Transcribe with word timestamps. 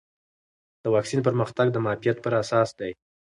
د 0.83 0.85
واکسین 0.95 1.19
پرمختګ 1.27 1.67
د 1.71 1.77
معافیت 1.85 2.17
پر 2.21 2.33
اساس 2.41 2.69
دی. 2.79 2.91